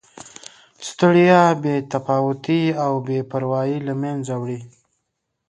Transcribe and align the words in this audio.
ستړیا، 0.89 1.43
بې 1.61 1.75
تفاوتي 1.93 2.63
او 2.83 2.93
بې 3.05 3.19
پروایي 3.31 3.77
له 3.87 3.93
مینځه 4.01 4.35
وړي. 4.41 4.59